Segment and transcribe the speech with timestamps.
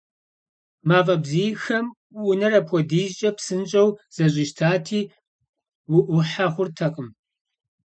[0.87, 1.85] Мафӏэ бзийхэм
[2.29, 5.01] унэр апхуэдизкӏэ псынщӏэу зэщӏищтати,
[5.95, 7.09] уӏухьэ хъуртэкъым.